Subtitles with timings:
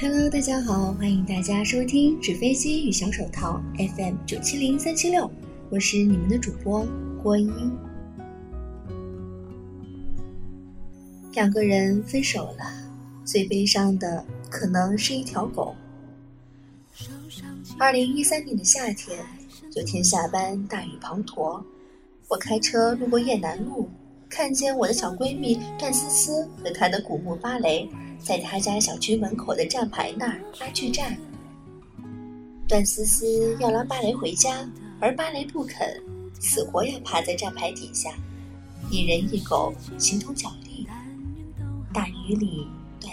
[0.00, 3.60] Hello，大家好，欢迎大家收听《纸飞机与小手套》
[3.96, 5.30] FM 九七零三七六，
[5.70, 6.86] 我是你们的主播
[7.22, 7.50] 郭一。
[11.34, 12.64] 两个人分手了，
[13.24, 15.74] 最悲伤的可能是一条狗。
[17.78, 19.18] 二零一三年的夏天，
[19.74, 21.62] 有天下班大雨滂沱，
[22.26, 23.88] 我开车路过雁南路，
[24.28, 27.88] 看见我的小闺蜜段思思和她的古墓芭蕾。
[28.18, 31.16] 在她家小区门口的站牌那儿拉锯战，
[32.66, 36.02] 段思思要拉芭蕾回家，而芭蕾不肯，
[36.40, 38.10] 死活要趴在站牌底下，
[38.90, 40.86] 一人一狗，形同脚力。
[41.94, 42.66] 大雨里，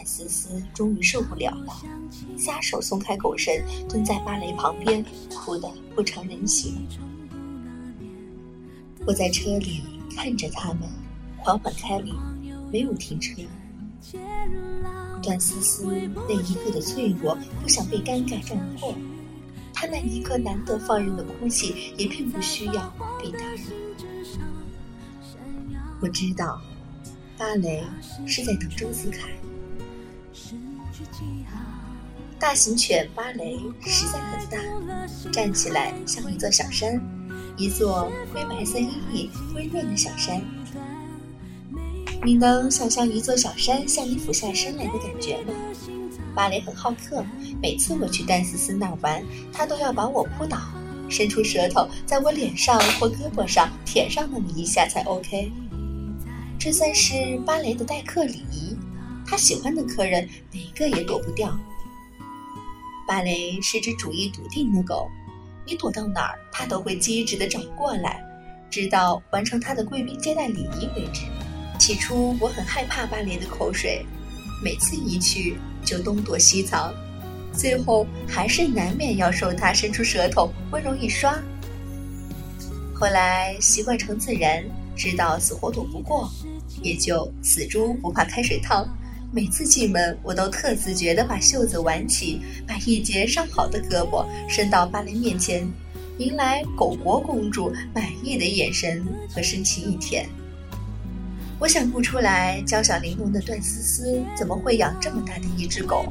[0.05, 1.73] 思思终于受不了了，
[2.37, 3.51] 撒手松开狗绳，
[3.89, 5.03] 蹲在芭蕾旁边，
[5.35, 6.87] 哭得不成人形。
[9.05, 9.81] 我在车里
[10.15, 10.87] 看着他们，
[11.37, 12.13] 缓缓开离，
[12.71, 13.41] 没有停车。
[15.23, 15.85] 段思思
[16.27, 18.93] 那一刻的脆弱，不想被尴尬撞破；
[19.73, 23.57] 她那一刻难得放任的哭泣，也并不需要被打扰。
[25.99, 26.61] 我知道，
[27.39, 27.83] 芭蕾
[28.27, 29.29] 是在等周子凯。
[32.45, 34.59] 大型犬芭蕾实在很大，
[35.31, 37.01] 站起来像一座小山，
[37.57, 40.39] 一座灰白色阴影温润的小山。
[42.23, 45.53] 你能想象一座小山向你俯下身来的感觉吗？
[46.35, 47.25] 芭蕾很好客，
[47.59, 50.59] 每次我去丹思思那儿玩，他都要把我扑倒，
[51.09, 55.51] 伸出舌头在我脸上或胳膊上舔上那么一下才 OK。
[56.59, 58.77] 这算是芭蕾的待客礼仪，
[59.25, 61.59] 他喜欢的客人哪个也躲不掉。
[63.07, 65.07] 芭蕾是只主意笃定的狗，
[65.65, 68.19] 你躲到哪儿，它都会机智地找过来，
[68.69, 71.21] 直到完成它的贵宾接待礼仪为止。
[71.77, 74.03] 起初我很害怕芭蕾的口水，
[74.63, 76.93] 每次一去就东躲西藏，
[77.53, 81.37] 最后还是难免要受它伸出舌头温柔一刷。
[82.93, 84.63] 后来习惯成自然，
[84.95, 86.27] 知道死活躲不过，
[86.81, 88.87] 也就死猪不怕开水烫。
[89.31, 95.67] 每次进门，我都特自觉地把袖子挽起，把一截上好的胳膊伸到芭蕾面前，
[96.17, 100.27] 迎来狗国公主满意的眼神和深情一舔。
[101.59, 106.05] 我想不出来，娇小玲珑的段思思怎么会养这么大的一只狗？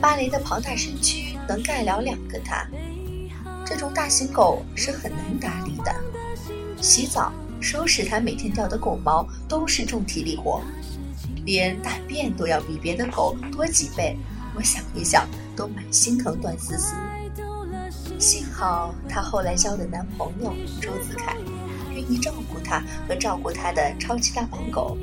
[0.00, 2.66] 芭蕾的庞大身躯能盖了两个它。
[3.66, 5.94] 这种大型狗是很难打理的，
[6.80, 10.62] 洗澡、收拾它每天掉的狗毛都是重体力活，
[11.44, 14.16] 连大便都要比别的狗多几倍。
[14.54, 16.94] 我想一想，都蛮心疼段思思。
[18.18, 21.36] 幸好她后来交的男朋友周子凯。
[21.92, 24.98] 愿意照顾她和照顾她的超级大黄狗，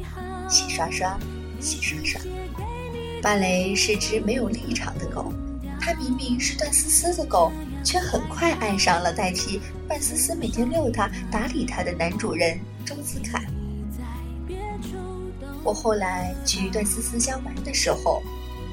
[0.50, 1.18] 洗刷刷，
[1.60, 2.20] 洗刷刷。
[3.22, 5.32] 芭蕾是只没有立场的狗，
[5.80, 7.52] 它明明是段思思的狗，
[7.84, 13.46] 却很快爱上了代替段思思每天遛它、打理它的男主人周子凯。
[15.72, 18.22] 我后来去段思思家玩的时候，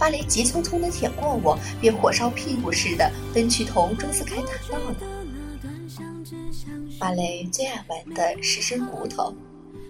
[0.01, 4.97] 芭蕾急匆匆地舔过我，便火烧屁股似的奔去同周子凯打闹了。
[6.99, 9.33] 芭蕾最爱玩的是伸骨头，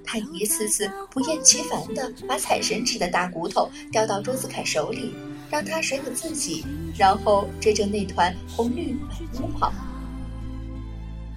[0.05, 5.15] 他一次次不厌其烦地把彩绳指的大骨头叼到周子凯手里，
[5.49, 9.73] 让他甩给自己，然后追着那团红绿满屋跑。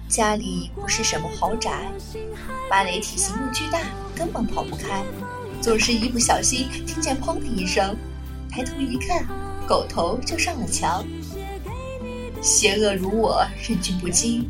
[0.06, 1.90] 家里不是什么豪宅，
[2.68, 3.80] 芭蕾体型又巨大，
[4.14, 5.02] 根本跑不开，
[5.62, 7.96] 总是一不小心听见砰的一声，
[8.50, 9.24] 抬头一看，
[9.64, 11.06] 狗头就上了墙。
[12.42, 14.44] 邪恶如我，忍俊不禁。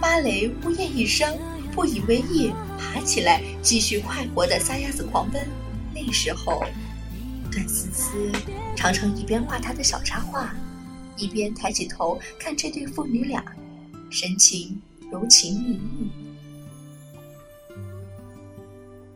[0.00, 1.38] 芭蕾呜咽一声，
[1.72, 5.46] 不以为意，爬起来继续快活的撒丫子狂奔。
[5.94, 6.64] 那时候，
[7.52, 8.32] 段思思
[8.74, 10.54] 常常一边画她的小插画，
[11.18, 13.44] 一边抬起头看这对父女俩，
[14.08, 14.80] 神情
[15.12, 16.10] 柔情蜜意。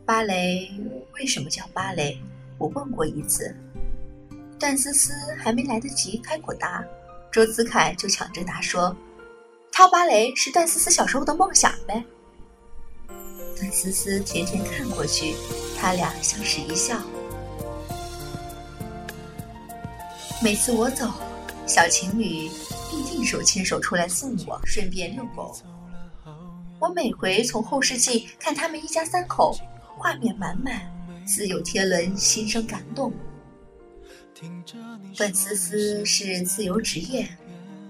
[0.05, 0.69] 芭蕾
[1.13, 2.19] 为什么叫芭蕾？
[2.57, 3.55] 我问过一次，
[4.59, 6.83] 段思思还没来得及开口答，
[7.31, 8.95] 周子凯就抢着答说。
[9.71, 12.03] 跳芭蕾是段思思小时候的梦想呗。
[13.55, 15.35] 段思思甜甜看过去，
[15.79, 16.99] 他俩相视一笑。
[20.43, 21.11] 每次我走，
[21.65, 22.49] 小情侣
[22.89, 25.55] 必定手牵手出来送我，顺便遛狗。
[26.79, 29.55] 我每回从后视镜看他们一家三口，
[29.97, 30.81] 画面满满，
[31.25, 33.13] 自有天伦，心生感动。
[35.15, 37.27] 段思思是自由职业。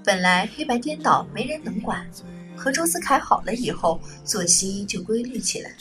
[0.04, 2.06] 本来黑白颠倒，没人能管。
[2.56, 5.72] 和周子凯好了以后，作息就规律起来。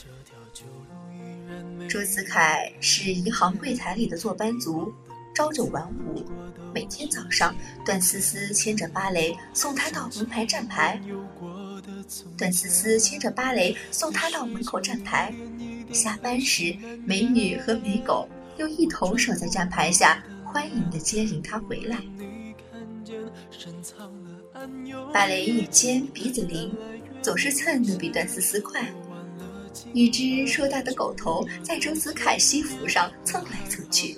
[1.87, 4.91] 周子凯是银行柜台里的坐班族，
[5.35, 6.25] 朝九晚五。
[6.73, 7.55] 每天早上，
[7.85, 10.99] 段思思牵着芭蕾送他到门牌站牌，
[12.35, 15.31] 段思思牵着芭蕾送他到门口站牌。
[15.93, 16.75] 下班时，
[17.05, 21.99] 美女和美狗又一同守在站牌下，欢迎的接引他回来。
[25.13, 26.75] 芭蕾眼尖鼻子灵，
[27.21, 28.85] 总是蹭得比段思思快。
[29.93, 34.17] 一只硕大的狗头在周子凯西服上蹭来蹭去。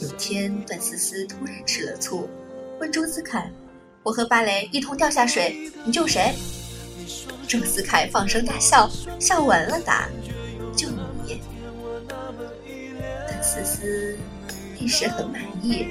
[0.00, 2.28] 有天，段思思突然吃了醋，
[2.80, 3.50] 问周子凯
[4.02, 6.32] ：“我和芭蕾一同掉下水，你救谁？”
[7.48, 10.08] 周子凯放声大笑，笑完了答
[10.76, 10.88] ：“就
[11.24, 11.40] 你。”
[13.28, 14.16] 段思思
[14.78, 15.86] 一时很满意，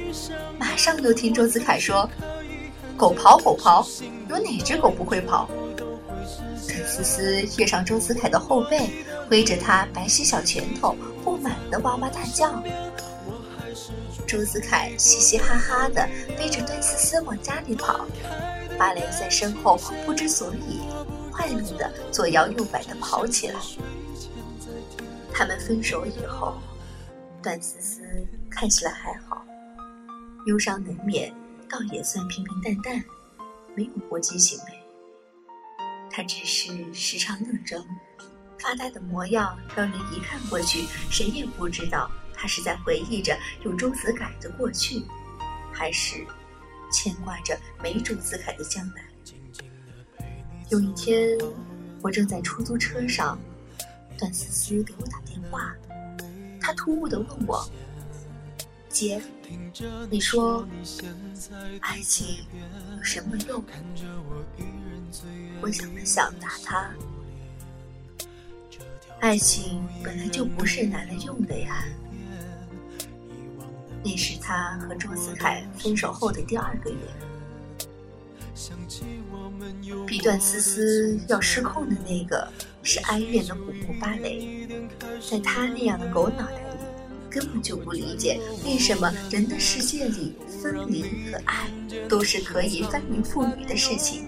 [0.57, 2.09] 马上又听周子凯说
[2.97, 3.85] ：“狗刨狗刨，
[4.29, 5.49] 有哪只狗不会跑？”
[6.67, 8.89] 段思思跃上周子凯的后背，
[9.29, 12.63] 挥着他白皙小拳头，不满地哇哇大叫。
[14.27, 16.07] 周子凯嘻嘻哈哈的
[16.37, 18.05] 背着段思思往家里跑，
[18.77, 20.79] 芭蕾在身后不知所以，
[21.31, 23.59] 快乐的左摇右摆的跑起来。
[25.33, 26.59] 他们分手以后，
[27.41, 28.01] 段思思
[28.49, 29.43] 看起来还好，
[30.45, 31.33] 忧伤难免，
[31.69, 33.03] 倒也算平平淡淡，
[33.75, 34.73] 没有过激行为。
[36.11, 37.83] 他只是时常愣怔，
[38.59, 42.11] 发呆的模样让人一看过去，谁也不知道。
[42.33, 45.03] 他是在回忆着有周子凯的过去，
[45.71, 46.25] 还是
[46.91, 49.03] 牵挂着没周子凯的将来？
[50.69, 51.37] 有一天，
[52.01, 53.39] 我正在出租车上，
[54.21, 55.75] 段思思给我打电话，
[56.61, 57.67] 她突兀的问我
[58.87, 59.19] ：“姐，
[60.11, 60.63] 你说
[61.79, 62.45] 爱情
[62.97, 63.63] 有什么用？”
[65.59, 66.91] 我想了想，答他
[69.21, 71.83] ：“爱情本来就不是拿来用的呀。”
[74.05, 76.97] 那是他和周子凯分手后的第二个月，
[80.07, 82.47] 比段思思要失控的那个
[82.83, 84.67] 是哀怨的古墓芭蕾，
[85.29, 86.79] 在他那样的狗脑袋里，
[87.29, 91.69] 根本就不理解为什么人的世界里分离和爱
[92.09, 94.27] 都是可以翻云覆雨的事情。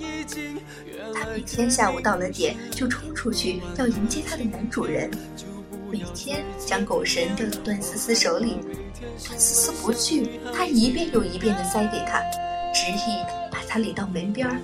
[1.14, 5.10] 他每天下午到了点就冲出去要迎接他的男主人。
[5.92, 8.58] 每天将狗绳掉到段思思手里，
[9.28, 12.20] 段思思不去，他一遍又一遍地塞给他，
[12.74, 14.58] 执意把他领到门边儿。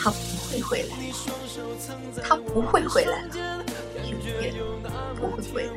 [0.00, 0.16] 他不
[0.48, 1.02] 会回来了，
[2.22, 3.34] 他不会回来了，
[4.08, 4.54] 永远
[5.16, 5.72] 不会回来。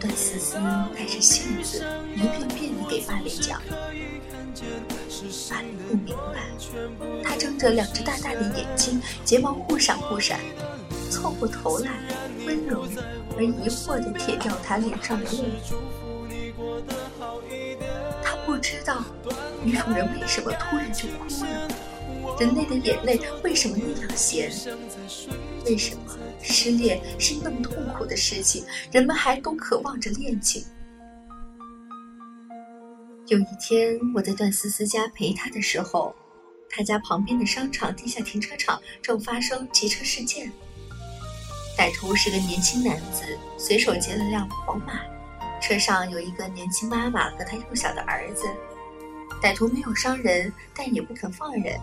[0.00, 0.56] 段思思
[0.96, 1.84] 带着性子，
[2.14, 3.60] 一遍遍地给芭蕾讲，
[5.50, 6.48] 芭蕾不明白，
[7.22, 10.40] 她睁着两只大大的眼睛，睫毛忽闪忽闪。
[11.10, 11.90] 凑过头来，
[12.46, 12.86] 温柔
[13.36, 15.60] 而疑惑地舔掉她脸上的泪。
[18.60, 19.02] 不知道
[19.64, 24.52] 女主人为什么突然就哭了，人类的眼泪为什么那样咸？
[25.64, 26.02] 为什么
[26.42, 28.62] 失恋是那么痛苦的事情，
[28.92, 30.62] 人们还都渴望着恋情？
[33.28, 36.14] 有一天，我在段思思家陪她的时候，
[36.68, 40.52] 她家旁边的商场地下停车场正发生劫车事件。
[41.78, 43.22] 歹徒是个年轻男子，
[43.56, 45.00] 随手劫了辆宝马，
[45.60, 48.46] 车上有一个年轻妈妈和她幼小的儿子。
[49.42, 51.78] 歹徒没有伤人，但也不肯放人。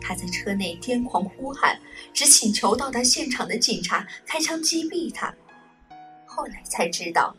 [0.00, 1.78] 他在车内癫狂呼喊，
[2.14, 5.34] 只请求到达现场的警察开枪击毙他。
[6.24, 7.36] 后来才知道，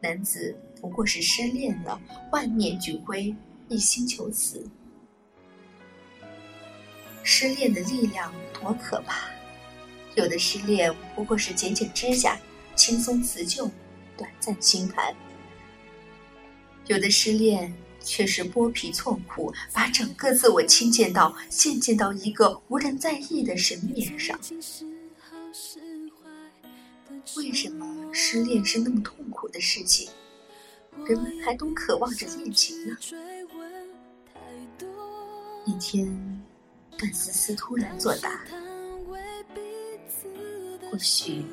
[0.00, 2.00] 男子不过是失恋了，
[2.32, 3.34] 万念俱灰，
[3.68, 4.66] 一心求死。
[7.22, 9.28] 失恋的力量多可怕！
[10.16, 12.36] 有的失恋不过是剪剪指甲，
[12.74, 13.70] 轻松辞旧，
[14.16, 15.14] 短暂心寒；
[16.90, 24.36] 有的失恋却是剥皮错苦，把整个自我倾建到献建到一个无人在意的神面上。
[27.36, 30.10] 为什么失恋是那么痛苦的事情，
[31.06, 32.96] 人们还都渴望着恋情呢？
[35.64, 36.42] 一天，
[36.98, 38.44] 段思思突然作答。
[40.90, 41.44] 或许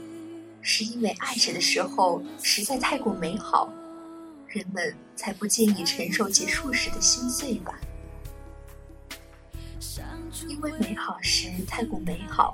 [0.64, 3.72] 是因为爱着的时候实在太过美好，
[4.48, 7.80] 人们才不介意承受结束时的心碎吧。
[10.48, 12.52] 因为美好时太过美好，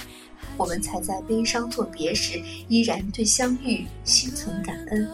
[0.58, 5.12] 我们才在悲伤作别时依然对相遇心存感恩。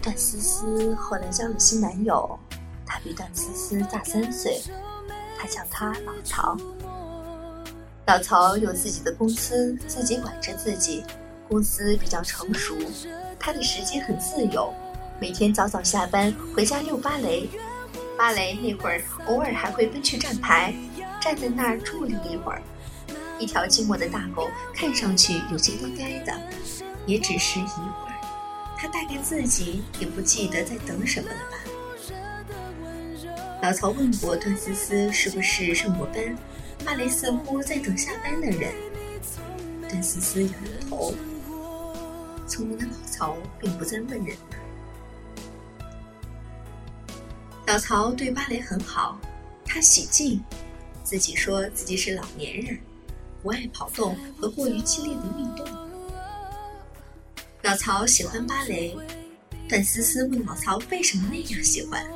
[0.00, 2.38] 段思思后来交了新男友，
[2.86, 4.62] 他比段思思大三岁，
[5.38, 6.56] 他叫他老曹。
[8.06, 11.02] 老曹有自己的公司，自己管着自己，
[11.48, 12.76] 公司比较成熟，
[13.46, 14.74] 他的时间很自由，
[15.20, 17.48] 每天早早下班回家遛芭蕾。
[18.18, 20.74] 芭蕾那会儿，偶尔还会奔去站牌，
[21.20, 22.60] 站在那儿伫立一会儿。
[23.38, 26.32] 一条寂寞的大狗，看上去有些呆呆的，
[27.06, 28.14] 也只是一会儿。
[28.76, 31.56] 他大概自己也不记得在等什么了吧。
[33.62, 36.36] 老曹问过段思思是不是上过班，
[36.84, 38.74] 芭蕾似乎在等下班的人。
[39.88, 41.14] 段思思摇摇头。
[42.46, 44.56] 聪明的老曹并不再问人了。
[47.66, 49.18] 老曹对芭蕾很好，
[49.64, 50.40] 他喜静，
[51.02, 52.78] 自己说自己是老年人，
[53.42, 55.66] 不爱跑动和过于激烈的运动。
[57.62, 58.96] 老曹喜欢芭蕾，
[59.68, 62.06] 段思思问老曹为什么那样喜欢，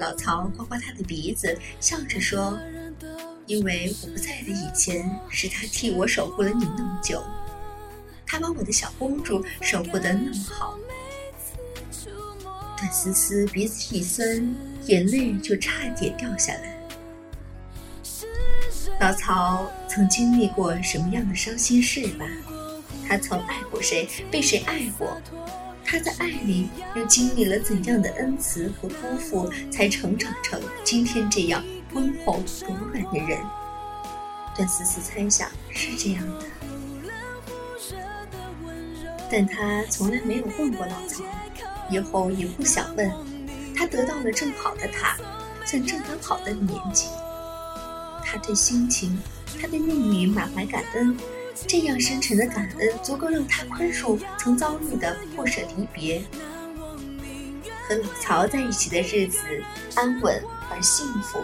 [0.00, 2.58] 老曹刮刮他的鼻子，笑着说
[3.46, 7.22] ：“因为我不在的以前，是他替我守护了你那么久，
[8.30, 10.78] 他把我的小公主守护得那么好。”
[12.78, 14.54] 段思思鼻子一酸。
[14.86, 16.74] 眼泪就差点掉下来。
[18.98, 22.24] 老曹曾经历过什么样的伤心事吧？
[23.06, 25.20] 他曾爱过谁，被谁爱过？
[25.84, 33.38] 他在爱里又经历了怎样的恩慈和辜负，才成长成今天这样温厚柔软的人？
[34.56, 36.44] 段思思猜想是这样的，
[39.30, 41.22] 但他从来没有问过老曹，
[41.88, 43.10] 以后也不想问。
[43.76, 45.16] 他得到了正好的他，
[45.64, 47.06] 在正刚好的年纪。
[48.24, 49.18] 他对心情，
[49.60, 51.16] 他对命运满怀感恩，
[51.66, 56.22] 这样深沉的感恩，足够让他宽恕曾遭遇的不舍离别。
[57.88, 59.40] 和老曹在一起的日子
[59.94, 61.40] 安稳而幸福。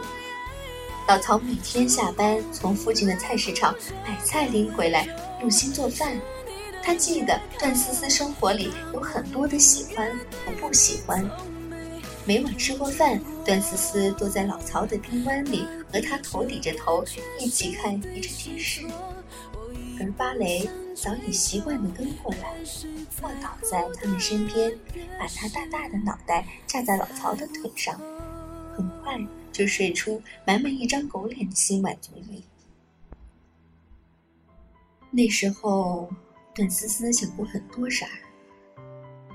[1.08, 3.74] 老曹每天下班从附近的菜市场
[4.04, 5.08] 买菜拎回来，
[5.40, 6.20] 用心做饭。
[6.86, 11.28] 他记得段思思生活里有很多的喜欢和不喜欢。
[12.24, 17.04] 每晚吃过饭，段思思坐在老曹的臂弯里，和他头抵着头，
[17.40, 18.86] 一起看一阵电视。
[19.98, 22.54] 而芭蕾早已习惯地跟过来，
[23.20, 24.72] 卧倒在他们身边，
[25.18, 28.00] 把他大大的脑袋架在老曹的腿上，
[28.76, 29.18] 很快
[29.50, 32.44] 就睡出满满一张狗脸的心满足意。
[35.10, 36.08] 那时候，
[36.56, 38.10] 段思思想过很多事儿。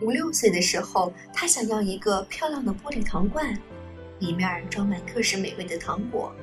[0.02, 3.56] 五六岁的时候，他想要一个漂亮的玻璃糖罐，
[4.20, 6.34] 里面装满各式美味的糖果。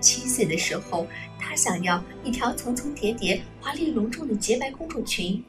[0.00, 1.06] 七岁的时候，
[1.38, 5.42] 他想要一条层层叠叠、华丽隆重的洁白公主裙。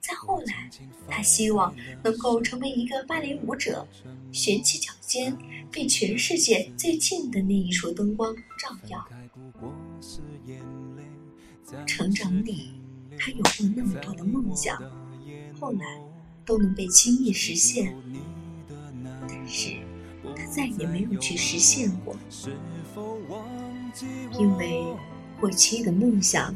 [0.00, 0.68] 再后来，
[1.08, 3.86] 他希望能够成为一个芭蕾舞者，
[4.32, 5.34] 悬起脚尖，
[5.70, 9.08] 被全世界最近的那一束灯光照耀。
[11.86, 12.79] 成长里，
[13.20, 14.82] 他有过那么多的梦想，
[15.60, 15.80] 后来。
[16.42, 17.94] 都能被轻易实现，
[19.28, 19.76] 但是
[20.34, 22.16] 他再也没有去实现过，
[24.36, 24.82] 因为
[25.38, 26.52] 过期的梦想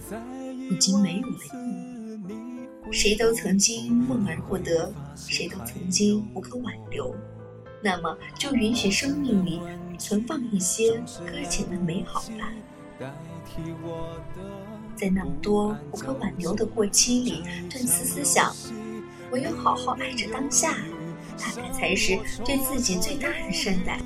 [0.69, 2.91] 已经没有了意义。
[2.91, 7.15] 谁都曾经梦而不得，谁都曾经无可挽留，
[7.81, 9.61] 那么就允许生命里
[9.97, 12.53] 存放一些搁浅的美好吧。
[14.97, 18.55] 在那么多无可挽留的过期里，顿思思想。
[19.31, 20.77] 唯有好好爱着当下，
[21.37, 23.99] 大概才是对自己最大的善待。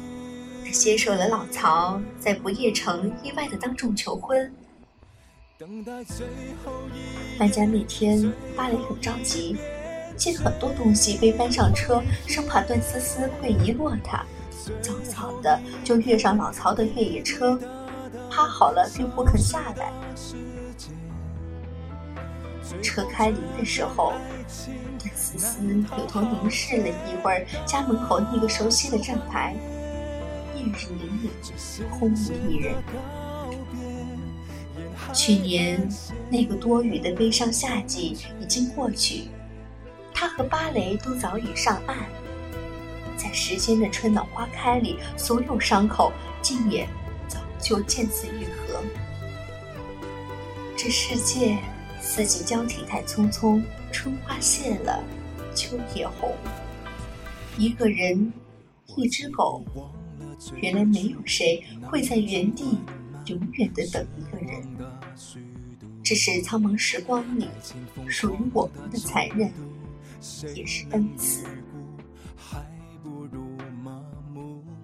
[0.64, 4.50] 他接受了老曹在不夜城意外的当众求婚。
[7.38, 9.57] 搬家那天芭蕾很着急，
[10.16, 14.25] 见很多东西被搬上车，生怕段思思会遗落他。
[14.80, 17.59] 早早的就跃上老曹的越野车，
[18.38, 19.92] 趴好了并不肯下来。
[22.80, 24.12] 车开离的时候。
[24.99, 29.54] 段思思扭头凝视了一会儿家门口那个熟悉的站牌，
[30.54, 32.75] 夜日凛凛，空无一人。
[35.12, 35.88] 去年
[36.30, 39.28] 那个多雨的悲伤夏季已经过去，
[40.14, 41.97] 他和芭蕾都早已上岸，
[43.16, 46.88] 在时间的春暖花开里，所有伤口竟也
[47.60, 48.82] 就渐次愈合。
[50.76, 51.58] 这世界
[52.00, 53.62] 四季交替太匆匆。
[53.90, 55.02] 春花谢了，
[55.54, 56.34] 秋叶红。
[57.56, 58.30] 一个人，
[58.96, 59.64] 一只狗，
[60.56, 62.78] 原来没有谁会在原地
[63.24, 64.62] 永远的等一个人。
[66.04, 67.48] 这是苍茫时光里
[68.08, 69.50] 属于我们的残忍，
[70.54, 71.46] 也是恩赐。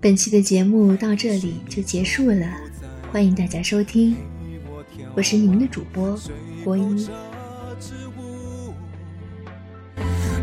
[0.01, 2.47] 本期的节目到这里就结束了，
[3.15, 4.17] 欢迎大家收听，
[5.15, 6.19] 我是你们的主播
[6.65, 7.09] 郭一。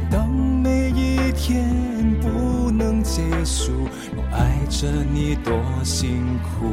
[0.09, 1.67] 当每一天
[2.21, 3.73] 不能结束，
[4.15, 6.69] 我爱着你多辛苦。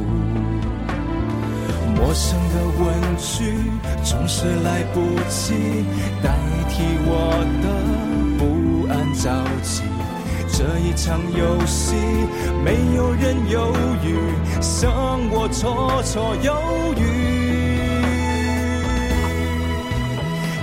[1.97, 3.69] 陌生的问句
[4.01, 5.83] 总是来不及
[6.23, 6.33] 代
[6.69, 7.67] 替我的
[8.37, 9.83] 不安着急。
[10.59, 11.95] 这一场游戏，
[12.65, 13.73] 没有人犹
[14.03, 14.17] 豫，
[14.59, 14.91] 像
[15.31, 16.53] 我绰绰有
[16.97, 17.01] 余。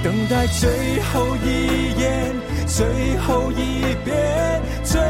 [0.05, 2.37] 等待最后一眼，
[2.67, 5.01] 最后一遍，最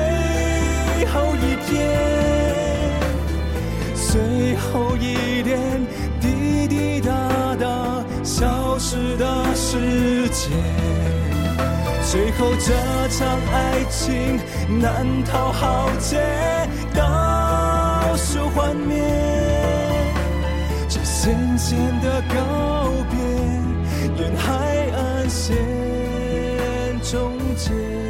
[1.07, 1.75] 后一天，
[3.97, 5.59] 最后一点
[6.21, 7.11] 滴滴答
[7.57, 11.26] 答消失的时间。
[12.09, 12.73] 最后这
[13.09, 14.39] 场爱情
[14.81, 16.17] 难逃浩劫，
[16.95, 19.03] 倒数幻灭，
[20.89, 22.35] 这渐渐的告
[23.11, 23.19] 别，
[24.23, 24.47] 沿海
[24.97, 25.57] 岸线
[27.03, 28.06] 终结。